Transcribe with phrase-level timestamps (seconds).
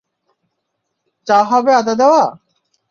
[1.27, 2.23] চা হবে আদা দেওয়া?